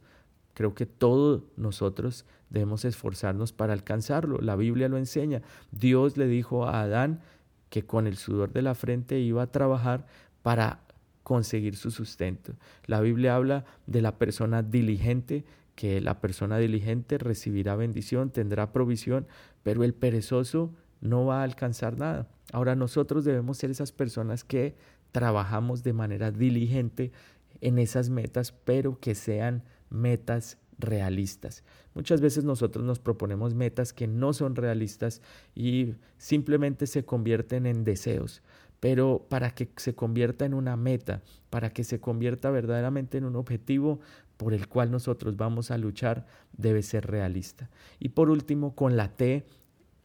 Creo 0.55 0.73
que 0.73 0.87
todos 0.87 1.43
nosotros 1.57 2.25
debemos 2.49 2.85
esforzarnos 2.85 3.53
para 3.53 3.73
alcanzarlo. 3.73 4.39
La 4.39 4.55
Biblia 4.55 4.89
lo 4.89 4.97
enseña. 4.97 5.43
Dios 5.69 6.17
le 6.17 6.25
dijo 6.25 6.65
a 6.65 6.81
Adán 6.81 7.21
que 7.69 7.85
con 7.85 8.07
el 8.07 8.17
sudor 8.17 8.51
de 8.51 8.63
la 8.63 8.73
frente 8.73 9.19
iba 9.19 9.43
a 9.43 9.51
trabajar 9.51 10.07
para 10.41 10.81
conseguir 11.21 11.75
su 11.75 11.91
sustento. 11.91 12.53
La 12.87 12.99
Biblia 12.99 13.35
habla 13.35 13.63
de 13.85 14.01
la 14.01 14.17
persona 14.17 14.63
diligente 14.63 15.45
que 15.75 16.01
la 16.01 16.19
persona 16.19 16.57
diligente 16.57 17.19
recibirá 17.19 17.75
bendición, 17.75 18.31
tendrá 18.31 18.73
provisión, 18.73 19.27
pero 19.61 19.83
el 19.83 19.93
perezoso 19.93 20.73
no 20.99 21.25
va 21.25 21.41
a 21.41 21.43
alcanzar 21.43 21.95
nada. 21.95 22.27
Ahora 22.51 22.75
nosotros 22.75 23.23
debemos 23.23 23.59
ser 23.59 23.69
esas 23.69 23.91
personas 23.91 24.43
que 24.43 24.75
trabajamos 25.11 25.83
de 25.83 25.93
manera 25.93 26.31
diligente 26.31 27.11
en 27.61 27.79
esas 27.79 28.09
metas, 28.09 28.51
pero 28.51 28.99
que 28.99 29.15
sean 29.15 29.63
metas 29.89 30.57
realistas. 30.77 31.63
Muchas 31.93 32.21
veces 32.21 32.43
nosotros 32.43 32.83
nos 32.83 32.99
proponemos 32.99 33.53
metas 33.53 33.93
que 33.93 34.07
no 34.07 34.33
son 34.33 34.55
realistas 34.55 35.21
y 35.55 35.95
simplemente 36.17 36.87
se 36.87 37.05
convierten 37.05 37.65
en 37.65 37.83
deseos. 37.83 38.41
Pero 38.79 39.27
para 39.29 39.51
que 39.51 39.69
se 39.77 39.93
convierta 39.93 40.43
en 40.45 40.55
una 40.55 40.75
meta, 40.75 41.21
para 41.51 41.69
que 41.69 41.83
se 41.83 41.99
convierta 41.99 42.49
verdaderamente 42.49 43.19
en 43.19 43.25
un 43.25 43.35
objetivo, 43.35 43.99
por 44.37 44.55
el 44.55 44.67
cual 44.67 44.89
nosotros 44.89 45.37
vamos 45.37 45.69
a 45.69 45.77
luchar 45.77 46.25
debe 46.57 46.81
ser 46.81 47.05
realista. 47.05 47.69
Y 47.99 48.09
por 48.09 48.31
último, 48.31 48.73
con 48.73 48.97
la 48.97 49.15
T, 49.15 49.45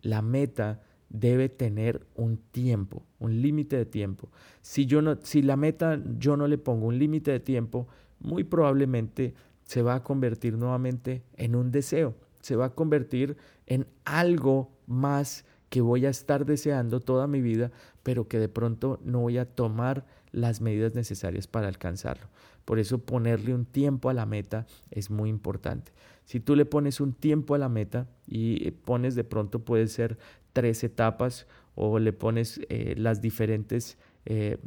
la 0.02 0.20
meta 0.20 0.82
debe 1.08 1.48
tener 1.48 2.06
un 2.14 2.38
tiempo, 2.38 3.02
un 3.18 3.40
límite 3.40 3.76
de 3.76 3.86
tiempo. 3.86 4.28
Si, 4.62 4.86
yo 4.86 5.02
no, 5.02 5.18
si 5.22 5.42
la 5.42 5.56
meta 5.56 6.00
yo 6.18 6.36
no 6.36 6.48
le 6.48 6.58
pongo 6.58 6.86
un 6.86 6.98
límite 6.98 7.30
de 7.30 7.40
tiempo, 7.40 7.86
muy 8.20 8.44
probablemente 8.44 9.34
se 9.64 9.82
va 9.82 9.96
a 9.96 10.02
convertir 10.02 10.56
nuevamente 10.56 11.22
en 11.36 11.54
un 11.54 11.70
deseo, 11.70 12.14
se 12.40 12.56
va 12.56 12.66
a 12.66 12.74
convertir 12.74 13.36
en 13.66 13.86
algo 14.04 14.70
más 14.86 15.44
que 15.68 15.80
voy 15.80 16.06
a 16.06 16.10
estar 16.10 16.46
deseando 16.46 17.00
toda 17.00 17.26
mi 17.26 17.40
vida, 17.40 17.72
pero 18.02 18.28
que 18.28 18.38
de 18.38 18.48
pronto 18.48 19.00
no 19.04 19.20
voy 19.20 19.38
a 19.38 19.44
tomar 19.46 20.06
las 20.30 20.60
medidas 20.60 20.94
necesarias 20.94 21.46
para 21.46 21.68
alcanzarlo. 21.68 22.28
Por 22.64 22.78
eso 22.78 22.98
ponerle 22.98 23.54
un 23.54 23.64
tiempo 23.64 24.10
a 24.10 24.14
la 24.14 24.26
meta 24.26 24.66
es 24.90 25.10
muy 25.10 25.30
importante. 25.30 25.92
Si 26.26 26.40
tú 26.40 26.56
le 26.56 26.66
pones 26.66 27.00
un 27.00 27.14
tiempo 27.14 27.54
a 27.54 27.58
la 27.58 27.68
meta 27.68 28.08
y 28.26 28.70
pones 28.72 29.14
de 29.14 29.24
pronto 29.24 29.60
puede 29.60 29.86
ser 29.86 30.18
tres 30.52 30.84
etapas 30.84 31.46
o 31.76 31.98
le 31.98 32.12
pones 32.12 32.60
eh, 32.68 32.94
las 32.98 33.22
diferentes 33.22 33.96
eh, 34.24 34.58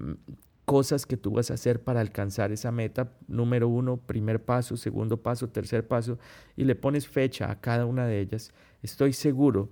cosas 0.63 1.05
que 1.05 1.17
tú 1.17 1.31
vas 1.31 1.51
a 1.51 1.55
hacer 1.55 1.83
para 1.83 1.99
alcanzar 1.99 2.51
esa 2.51 2.71
meta, 2.71 3.11
número 3.27 3.67
uno, 3.67 3.97
primer 3.97 4.45
paso, 4.45 4.77
segundo 4.77 5.17
paso, 5.17 5.49
tercer 5.49 5.87
paso, 5.87 6.17
y 6.55 6.63
le 6.63 6.75
pones 6.75 7.07
fecha 7.07 7.51
a 7.51 7.59
cada 7.59 7.85
una 7.85 8.05
de 8.05 8.19
ellas, 8.19 8.53
estoy 8.81 9.13
seguro 9.13 9.69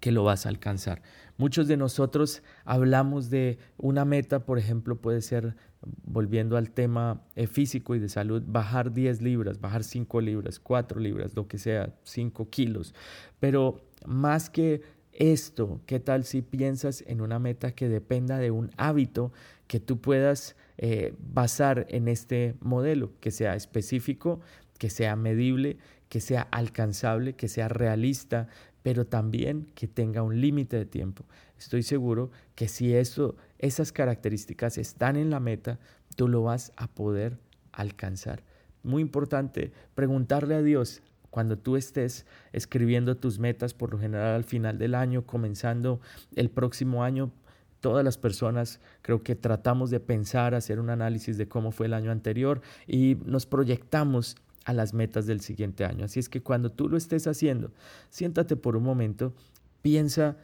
que 0.00 0.12
lo 0.12 0.24
vas 0.24 0.46
a 0.46 0.48
alcanzar. 0.48 1.02
Muchos 1.36 1.66
de 1.68 1.76
nosotros 1.76 2.42
hablamos 2.64 3.30
de 3.30 3.58
una 3.78 4.04
meta, 4.04 4.44
por 4.44 4.58
ejemplo, 4.58 5.00
puede 5.00 5.22
ser, 5.22 5.56
volviendo 6.04 6.56
al 6.56 6.70
tema 6.70 7.22
eh, 7.34 7.46
físico 7.46 7.94
y 7.94 7.98
de 7.98 8.08
salud, 8.08 8.42
bajar 8.46 8.92
10 8.92 9.22
libras, 9.22 9.60
bajar 9.60 9.82
5 9.82 10.20
libras, 10.20 10.58
4 10.60 11.00
libras, 11.00 11.34
lo 11.34 11.48
que 11.48 11.58
sea, 11.58 11.94
5 12.04 12.48
kilos. 12.50 12.94
Pero 13.40 13.80
más 14.06 14.50
que 14.50 14.82
esto, 15.12 15.80
¿qué 15.86 16.00
tal 16.00 16.24
si 16.24 16.42
piensas 16.42 17.04
en 17.06 17.20
una 17.20 17.38
meta 17.38 17.72
que 17.72 17.88
dependa 17.88 18.38
de 18.38 18.50
un 18.50 18.70
hábito 18.76 19.32
que 19.66 19.80
tú 19.80 20.00
puedas 20.00 20.56
eh, 20.78 21.14
basar 21.18 21.86
en 21.88 22.08
este 22.08 22.54
modelo, 22.60 23.12
que 23.20 23.30
sea 23.30 23.54
específico, 23.54 24.40
que 24.78 24.90
sea 24.90 25.16
medible, 25.16 25.78
que 26.08 26.20
sea 26.20 26.42
alcanzable, 26.50 27.34
que 27.34 27.48
sea 27.48 27.68
realista, 27.68 28.48
pero 28.82 29.06
también 29.06 29.68
que 29.74 29.86
tenga 29.86 30.22
un 30.22 30.40
límite 30.40 30.76
de 30.76 30.86
tiempo. 30.86 31.24
Estoy 31.58 31.82
seguro 31.82 32.30
que 32.54 32.68
si 32.68 32.94
eso, 32.94 33.36
esas 33.58 33.92
características 33.92 34.78
están 34.78 35.16
en 35.16 35.30
la 35.30 35.40
meta, 35.40 35.78
tú 36.16 36.28
lo 36.28 36.42
vas 36.42 36.72
a 36.76 36.88
poder 36.88 37.38
alcanzar. 37.72 38.42
Muy 38.82 39.02
importante 39.02 39.72
preguntarle 39.94 40.56
a 40.56 40.62
Dios 40.62 41.02
cuando 41.30 41.56
tú 41.56 41.76
estés 41.76 42.26
escribiendo 42.52 43.16
tus 43.16 43.38
metas, 43.38 43.72
por 43.72 43.92
lo 43.92 43.98
general 43.98 44.34
al 44.34 44.44
final 44.44 44.78
del 44.78 44.94
año, 44.94 45.24
comenzando 45.24 46.00
el 46.36 46.50
próximo 46.50 47.04
año, 47.04 47.32
todas 47.80 48.04
las 48.04 48.18
personas 48.18 48.80
creo 49.00 49.22
que 49.22 49.34
tratamos 49.34 49.90
de 49.90 50.00
pensar, 50.00 50.54
hacer 50.54 50.78
un 50.78 50.90
análisis 50.90 51.38
de 51.38 51.48
cómo 51.48 51.72
fue 51.72 51.86
el 51.86 51.94
año 51.94 52.10
anterior 52.10 52.60
y 52.86 53.16
nos 53.24 53.46
proyectamos 53.46 54.36
a 54.64 54.72
las 54.72 54.94
metas 54.94 55.26
del 55.26 55.40
siguiente 55.40 55.84
año. 55.84 56.04
Así 56.04 56.20
es 56.20 56.28
que 56.28 56.42
cuando 56.42 56.70
tú 56.70 56.88
lo 56.88 56.96
estés 56.96 57.26
haciendo, 57.26 57.72
siéntate 58.10 58.56
por 58.56 58.76
un 58.76 58.84
momento, 58.84 59.34
piensa, 59.82 60.36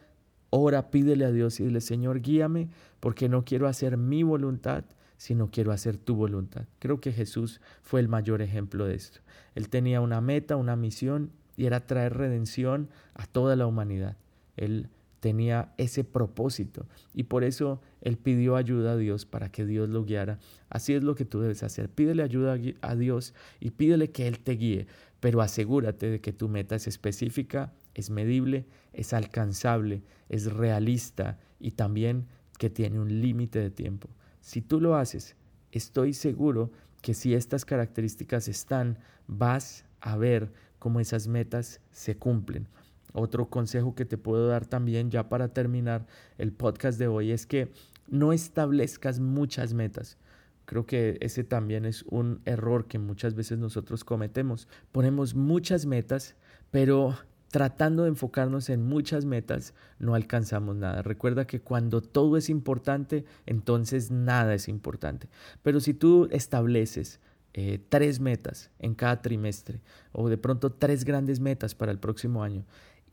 ora, 0.50 0.90
pídele 0.90 1.25
a 1.25 1.32
Dios 1.32 1.60
y 1.60 1.64
dile, 1.64 1.80
Señor, 1.80 2.20
guíame, 2.20 2.68
porque 3.00 3.28
no 3.28 3.44
quiero 3.44 3.68
hacer 3.68 3.96
mi 3.96 4.22
voluntad, 4.22 4.84
sino 5.16 5.50
quiero 5.50 5.72
hacer 5.72 5.96
tu 5.96 6.14
voluntad. 6.14 6.66
Creo 6.78 7.00
que 7.00 7.12
Jesús 7.12 7.60
fue 7.82 8.00
el 8.00 8.08
mayor 8.08 8.42
ejemplo 8.42 8.87
de 8.87 8.94
esto. 8.94 9.20
Él 9.54 9.68
tenía 9.68 10.00
una 10.00 10.20
meta, 10.20 10.56
una 10.56 10.76
misión, 10.76 11.30
y 11.56 11.66
era 11.66 11.87
traer 11.87 12.16
redención 12.16 12.88
a 13.14 13.26
toda 13.26 13.56
la 13.56 13.66
humanidad. 13.66 14.16
Él 14.56 14.88
tenía 15.20 15.72
ese 15.76 16.04
propósito 16.04 16.87
y 17.14 17.25
por 17.25 17.44
eso 17.44 17.80
él 18.00 18.16
pidió 18.16 18.56
ayuda 18.56 18.92
a 18.92 18.96
Dios 18.96 19.26
para 19.26 19.50
que 19.50 19.66
Dios 19.66 19.88
lo 19.88 20.04
guiara. 20.04 20.38
Así 20.70 20.94
es 20.94 21.02
lo 21.02 21.14
que 21.14 21.25
tú 21.25 21.40
debes 21.40 21.62
hacer. 21.62 21.88
Pídele 21.88 22.22
ayuda 22.22 22.58
a 22.80 22.94
Dios 22.94 23.34
y 23.60 23.70
pídele 23.70 24.10
que 24.10 24.28
Él 24.28 24.38
te 24.40 24.52
guíe, 24.52 24.87
pero 25.20 25.40
asegúrate 25.40 26.10
de 26.10 26.20
que 26.20 26.32
tu 26.32 26.48
meta 26.48 26.76
es 26.76 26.87
específica, 26.87 27.72
es 27.94 28.10
medible, 28.10 28.66
es 28.92 29.12
alcanzable, 29.12 30.02
es 30.28 30.52
realista 30.52 31.38
y 31.58 31.72
también 31.72 32.26
que 32.58 32.70
tiene 32.70 33.00
un 33.00 33.20
límite 33.20 33.58
de 33.58 33.70
tiempo. 33.70 34.08
Si 34.40 34.60
tú 34.60 34.80
lo 34.80 34.96
haces, 34.96 35.37
estoy 35.72 36.14
seguro 36.14 36.70
que 37.02 37.14
si 37.14 37.34
estas 37.34 37.64
características 37.64 38.48
están, 38.48 38.98
vas 39.26 39.84
a 40.00 40.16
ver 40.16 40.52
cómo 40.78 41.00
esas 41.00 41.26
metas 41.26 41.80
se 41.90 42.16
cumplen. 42.16 42.68
Otro 43.12 43.48
consejo 43.48 43.94
que 43.94 44.04
te 44.04 44.18
puedo 44.18 44.48
dar 44.48 44.66
también 44.66 45.10
ya 45.10 45.28
para 45.28 45.48
terminar 45.48 46.06
el 46.36 46.52
podcast 46.52 46.98
de 46.98 47.08
hoy 47.08 47.32
es 47.32 47.46
que 47.46 47.70
no 48.08 48.32
establezcas 48.32 49.20
muchas 49.20 49.74
metas. 49.74 50.18
Creo 50.64 50.84
que 50.84 51.16
ese 51.20 51.44
también 51.44 51.86
es 51.86 52.02
un 52.02 52.40
error 52.44 52.86
que 52.86 52.98
muchas 52.98 53.34
veces 53.34 53.58
nosotros 53.58 54.04
cometemos. 54.04 54.68
Ponemos 54.92 55.34
muchas 55.34 55.86
metas, 55.86 56.36
pero 56.70 57.16
tratando 57.50 58.02
de 58.02 58.10
enfocarnos 58.10 58.68
en 58.68 58.82
muchas 58.82 59.24
metas, 59.24 59.72
no 59.98 60.14
alcanzamos 60.14 60.76
nada. 60.76 61.00
Recuerda 61.02 61.46
que 61.46 61.60
cuando 61.60 62.02
todo 62.02 62.36
es 62.36 62.50
importante, 62.50 63.24
entonces 63.46 64.10
nada 64.10 64.54
es 64.54 64.68
importante. 64.68 65.28
Pero 65.62 65.80
si 65.80 65.94
tú 65.94 66.28
estableces 66.30 67.20
eh, 67.54 67.80
tres 67.88 68.20
metas 68.20 68.70
en 68.78 68.94
cada 68.94 69.22
trimestre 69.22 69.80
o 70.12 70.28
de 70.28 70.36
pronto 70.36 70.70
tres 70.70 71.04
grandes 71.04 71.40
metas 71.40 71.74
para 71.74 71.92
el 71.92 71.98
próximo 71.98 72.42
año 72.42 72.66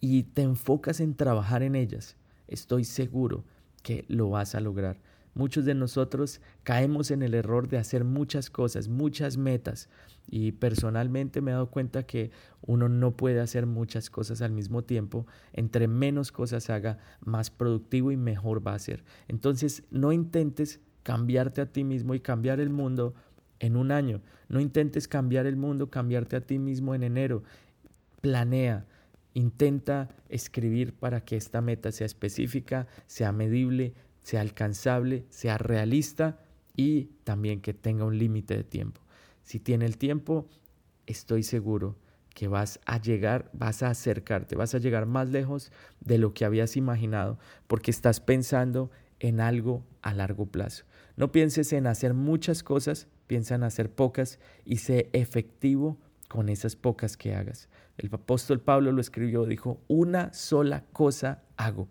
y 0.05 0.24
te 0.24 0.41
enfocas 0.41 1.00
en 1.00 1.15
trabajar 1.15 1.63
en 1.63 1.75
ellas, 1.75 2.15
estoy 2.47 2.83
seguro 2.83 3.43
que 3.83 4.05
lo 4.07 4.29
vas 4.29 4.55
a 4.55 4.59
lograr. 4.59 5.00
Muchos 5.35 5.65
de 5.65 5.75
nosotros 5.75 6.39
caemos 6.63 7.12
en 7.12 7.21
el 7.21 7.33
error 7.33 7.67
de 7.67 7.77
hacer 7.77 8.05
muchas 8.05 8.50
cosas, 8.50 8.88
muchas 8.88 9.35
metas. 9.35 9.89
Y 10.27 10.53
personalmente 10.53 11.41
me 11.41 11.51
he 11.51 11.53
dado 11.53 11.69
cuenta 11.69 12.03
que 12.03 12.31
uno 12.62 12.88
no 12.88 13.17
puede 13.17 13.41
hacer 13.41 13.65
muchas 13.65 14.09
cosas 14.09 14.41
al 14.41 14.51
mismo 14.51 14.85
tiempo. 14.85 15.27
Entre 15.51 15.89
menos 15.89 16.31
cosas 16.31 16.69
haga, 16.69 17.00
más 17.19 17.50
productivo 17.51 18.13
y 18.13 18.17
mejor 18.17 18.65
va 18.65 18.75
a 18.75 18.79
ser. 18.79 19.03
Entonces, 19.27 19.83
no 19.91 20.13
intentes 20.13 20.79
cambiarte 21.03 21.59
a 21.59 21.65
ti 21.65 21.83
mismo 21.83 22.15
y 22.15 22.21
cambiar 22.21 22.62
el 22.62 22.69
mundo 22.69 23.13
en 23.59 23.75
un 23.75 23.91
año. 23.91 24.21
No 24.47 24.62
intentes 24.62 25.07
cambiar 25.09 25.47
el 25.47 25.57
mundo, 25.57 25.89
cambiarte 25.89 26.38
a 26.38 26.41
ti 26.41 26.59
mismo 26.59 26.95
en 26.95 27.03
enero. 27.03 27.43
Planea, 28.21 28.85
intenta 29.36 30.10
escribir 30.30 30.94
para 30.94 31.24
que 31.24 31.36
esta 31.36 31.62
meta 31.62 31.92
sea 31.92 32.06
específica, 32.06 32.88
sea 33.06 33.32
medible, 33.32 33.94
sea 34.24 34.42
alcanzable, 34.42 35.25
sea 35.30 35.58
realista 35.60 36.39
y 36.75 37.12
también 37.24 37.62
que 37.62 37.74
tenga 37.74 38.06
un 38.06 38.18
límite 38.18 38.56
de 38.56 38.63
tiempo. 38.63 39.01
Si 39.44 39.60
tiene 39.60 39.86
el 39.86 39.98
tiempo, 39.98 40.48
estoy 41.06 41.44
seguro 41.44 41.98
que 42.34 42.48
vas 42.48 42.80
a 42.86 43.00
llegar, 43.00 43.50
vas 43.54 43.84
a 43.84 43.89
acercarte, 43.89 44.56
vas 44.56 44.74
a 44.74 44.80
llegar 44.80 45.06
más 45.06 45.30
lejos 45.30 45.72
de 46.00 46.18
lo 46.18 46.34
que 46.34 46.46
habías 46.46 46.75
imaginado, 46.75 47.38
porque 47.68 47.92
estás 47.92 48.20
pensando 48.20 48.89
en 49.20 49.39
algo 49.42 49.86
a 50.01 50.13
largo 50.13 50.46
plazo. 50.46 50.86
No 51.18 51.32
pienses 51.32 51.72
en 51.74 51.88
hacer 51.88 52.13
muchas 52.13 52.63
cosas, 52.63 53.08
piensa 53.27 53.56
en 53.56 53.63
hacer 53.63 53.92
pocas 53.92 54.39
y 54.65 54.77
sé 54.77 55.10
efectivo 55.13 55.98
con 56.36 56.50
esas 56.50 56.75
pocas 56.75 57.15
que 57.15 57.34
hagas. 57.34 57.70
El 57.98 58.10
apóstol 58.12 58.60
Pablo 58.60 58.92
lo 58.92 59.00
escribió, 59.00 59.46
dijo, 59.46 59.80
una 59.88 60.34
sola 60.34 60.84
cosa 60.92 61.42
hago, 61.56 61.88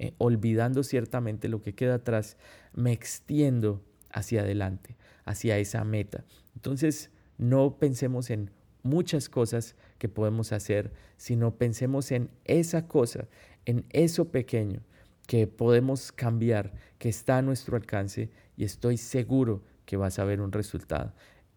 eh, 0.00 0.12
olvidando 0.18 0.82
ciertamente 0.82 1.48
lo 1.48 1.62
que 1.62 1.76
queda 1.76 1.94
atrás, 1.94 2.36
me 2.74 2.90
extiendo 2.90 3.84
hacia 4.10 4.40
adelante, 4.40 4.96
hacia 5.24 5.56
esa 5.58 5.84
meta. 5.84 6.24
Entonces, 6.56 7.10
no 7.38 7.78
pensemos 7.78 8.30
en 8.30 8.50
muchas 8.82 9.28
cosas 9.28 9.76
que 9.98 10.08
podemos 10.08 10.50
hacer, 10.50 10.92
sino 11.16 11.54
pensemos 11.54 12.10
en 12.10 12.28
esa 12.44 12.88
cosa, 12.88 13.28
en 13.66 13.84
eso 13.90 14.32
pequeño 14.32 14.80
que 15.28 15.46
podemos 15.46 16.10
cambiar, 16.10 16.72
que 16.98 17.08
está 17.08 17.38
a 17.38 17.42
nuestro 17.42 17.76
alcance 17.76 18.30
y 18.56 18.64
estoy 18.64 18.96
seguro 18.96 19.62
que 19.84 19.96
vas 19.96 20.18
a 20.18 20.24
ver 20.24 20.40
un 20.40 20.50
resultado. 20.50 21.12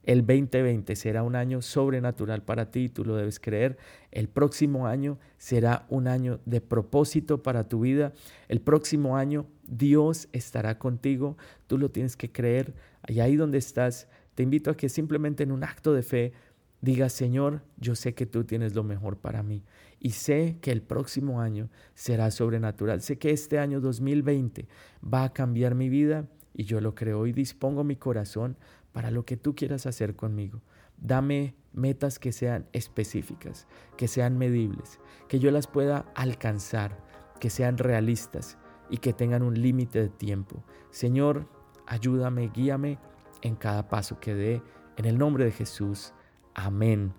El 0.10 0.26
2020 0.26 0.96
será 0.96 1.22
un 1.22 1.36
año 1.36 1.62
sobrenatural 1.62 2.42
para 2.42 2.72
ti, 2.72 2.90
tú 2.90 3.06
lo 3.06 3.16
debes 3.16 3.40
creer. 3.40 3.78
El 4.10 4.28
próximo 4.28 4.88
año 4.88 5.20
será 5.38 5.86
un 5.88 6.08
año 6.08 6.40
de 6.48 6.62
propósito 6.62 7.44
para 7.44 7.70
tu 7.70 7.82
vida. 7.82 8.12
El 8.48 8.60
próximo 8.60 9.18
año 9.18 9.46
Dios 9.68 10.28
estará 10.32 10.80
contigo, 10.80 11.38
tú 11.68 11.78
lo 11.78 11.92
tienes 11.92 12.18
que 12.18 12.32
creer. 12.32 12.74
Y 13.08 13.20
ahí 13.20 13.36
donde 13.36 13.60
estás, 13.60 14.08
te 14.34 14.42
invito 14.42 14.72
a 14.72 14.76
que 14.76 14.90
simplemente 14.90 15.44
en 15.44 15.52
un 15.52 15.64
acto 15.64 15.94
de 15.94 16.02
fe 16.02 16.34
digas, 16.82 17.14
Señor, 17.14 17.62
yo 17.78 17.94
sé 17.94 18.16
que 18.16 18.26
tú 18.26 18.46
tienes 18.46 18.74
lo 18.74 18.84
mejor 18.84 19.18
para 19.18 19.44
mí 19.44 19.64
y 20.00 20.10
sé 20.14 20.58
que 20.60 20.72
el 20.72 20.82
próximo 20.82 21.40
año 21.40 21.70
será 21.94 22.32
sobrenatural. 22.32 23.04
Sé 23.04 23.20
que 23.20 23.30
este 23.30 23.60
año 23.60 23.80
2020 23.80 24.68
va 25.04 25.26
a 25.26 25.34
cambiar 25.34 25.76
mi 25.76 25.88
vida 25.88 26.28
y 26.56 26.64
yo 26.64 26.82
lo 26.82 26.96
creo 26.96 27.28
y 27.28 27.32
dispongo 27.32 27.84
mi 27.84 27.96
corazón 27.96 28.58
para 28.92 29.12
lo 29.12 29.26
que 29.26 29.38
tú 29.38 29.56
quieras 29.56 29.86
hacer 29.86 30.16
conmigo. 30.16 30.62
Dame 30.98 31.56
metas 31.74 32.20
que 32.20 32.32
sean 32.32 32.68
específicas, 32.74 33.68
que 33.98 34.08
sean 34.08 34.38
medibles, 34.38 35.00
que 35.28 35.40
yo 35.40 35.52
las 35.52 35.68
pueda 35.68 36.06
alcanzar, 36.16 36.98
que 37.40 37.50
sean 37.50 37.78
realistas 37.78 38.58
y 38.90 38.98
que 38.98 39.14
tengan 39.14 39.44
un 39.44 39.62
límite 39.62 40.02
de 40.02 40.10
tiempo. 40.10 40.64
Señor, 40.92 41.48
ayúdame, 41.86 42.50
guíame 42.50 43.00
en 43.42 43.56
cada 43.56 43.88
paso 43.88 44.20
que 44.20 44.36
dé. 44.36 44.62
En 44.98 45.06
el 45.06 45.18
nombre 45.18 45.46
de 45.46 45.52
Jesús. 45.52 46.14
Amén 46.54 47.14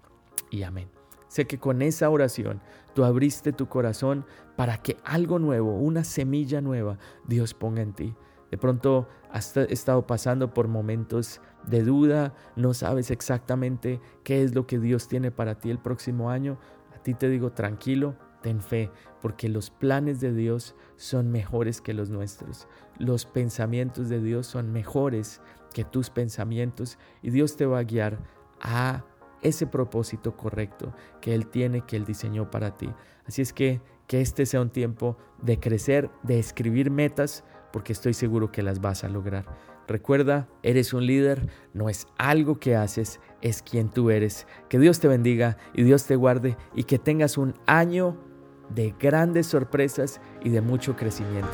y 0.51 0.65
amén. 0.65 0.91
Sé 1.29 1.47
que 1.47 1.59
con 1.59 1.81
esa 1.81 2.11
oración 2.11 2.61
tú 2.93 3.05
abriste 3.05 3.53
tu 3.53 3.69
corazón 3.69 4.27
para 4.57 4.79
que 4.79 4.97
algo 5.05 5.39
nuevo, 5.39 5.77
una 5.77 6.05
semilla 6.05 6.61
nueva, 6.61 6.99
Dios 7.27 7.55
ponga 7.55 7.83
en 7.83 7.93
ti. 7.93 8.15
De 8.51 8.59
pronto 8.59 9.09
has 9.31 9.57
estado 9.57 10.07
pasando 10.07 10.53
por 10.53 10.69
momentos 10.69 11.41
de 11.67 11.83
duda, 11.83 12.35
no 12.57 12.75
sabes 12.75 13.11
exactamente 13.11 14.01
qué 14.25 14.43
es 14.43 14.55
lo 14.55 14.67
que 14.67 14.79
Dios 14.79 15.09
tiene 15.09 15.31
para 15.31 15.57
ti 15.57 15.71
el 15.71 15.79
próximo 15.79 16.31
año. 16.31 16.59
A 16.95 17.03
ti 17.03 17.15
te 17.15 17.29
digo 17.29 17.53
tranquilo, 17.53 18.17
ten 18.43 18.61
fe, 18.61 18.91
porque 19.21 19.49
los 19.49 19.71
planes 19.71 20.21
de 20.21 20.35
Dios 20.35 20.75
son 20.97 21.31
mejores 21.31 21.81
que 21.81 21.95
los 21.95 22.11
nuestros. 22.11 22.67
Los 22.99 23.25
pensamientos 23.25 24.09
de 24.09 24.21
Dios 24.21 24.47
son 24.47 24.73
mejores 24.73 25.41
que 25.73 25.85
tus 25.85 26.11
pensamientos 26.11 26.99
y 27.23 27.31
Dios 27.31 27.57
te 27.57 27.67
va 27.67 27.79
a 27.79 27.85
guiar 27.85 28.19
a 28.61 29.05
ese 29.43 29.67
propósito 29.67 30.37
correcto 30.37 30.93
que 31.21 31.35
Él 31.35 31.47
tiene, 31.47 31.83
que 31.83 31.97
Él 31.97 32.05
diseñó 32.05 32.51
para 32.51 32.77
ti. 32.77 32.93
Así 33.27 33.43
es 33.43 33.53
que 33.53 33.81
que 34.11 34.21
este 34.21 34.45
sea 34.45 34.61
un 34.61 34.71
tiempo 34.71 35.17
de 35.41 35.61
crecer, 35.61 36.11
de 36.25 36.41
escribir 36.41 36.91
metas, 36.91 37.45
porque 37.73 37.93
estoy 37.93 38.15
seguro 38.15 38.51
que 38.51 38.63
las 38.63 38.81
vas 38.81 39.05
a 39.05 39.09
lograr. 39.09 39.47
Recuerda, 39.87 40.49
eres 40.63 40.93
un 40.93 41.05
líder, 41.05 41.49
no 41.75 41.89
es 41.89 42.07
algo 42.17 42.61
que 42.61 42.77
haces, 42.77 43.21
es 43.43 43.63
quien 43.63 43.91
tú 43.91 44.11
eres. 44.11 44.47
Que 44.69 44.79
Dios 44.79 45.01
te 45.01 45.09
bendiga 45.09 45.57
y 45.75 45.83
Dios 45.83 46.05
te 46.05 46.17
guarde 46.17 46.57
y 46.75 46.85
que 46.85 46.99
tengas 46.99 47.37
un 47.37 47.55
año 47.67 48.17
de 48.69 48.95
grandes 48.99 49.49
sorpresas 49.49 50.21
y 50.45 50.51
de 50.51 50.61
mucho 50.61 50.97
crecimiento. 50.97 51.51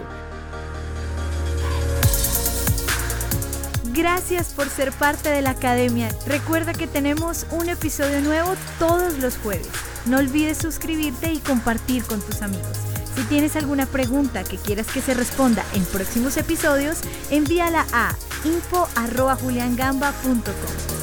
Gracias 3.95 4.53
por 4.53 4.69
ser 4.69 4.93
parte 4.93 5.31
de 5.31 5.41
la 5.41 5.51
academia. 5.51 6.11
Recuerda 6.27 6.75
que 6.75 6.87
tenemos 6.87 7.47
un 7.51 7.71
episodio 7.71 8.21
nuevo 8.21 8.55
todos 8.79 9.19
los 9.19 9.39
jueves. 9.39 9.71
No 10.05 10.19
olvides 10.19 10.59
suscribirte 10.59 11.33
y 11.33 11.39
compartir 11.39 12.05
con 12.05 12.21
tus 12.21 12.43
amigos. 12.43 12.86
Si 13.17 13.25
tienes 13.25 13.57
alguna 13.57 13.87
pregunta 13.87 14.45
que 14.45 14.59
quieras 14.59 14.87
que 14.89 15.01
se 15.01 15.15
responda 15.15 15.65
en 15.73 15.87
próximos 15.87 16.37
episodios, 16.37 16.99
envíala 17.31 17.87
a 17.93 18.15
info.juliangamba.com. 18.45 20.96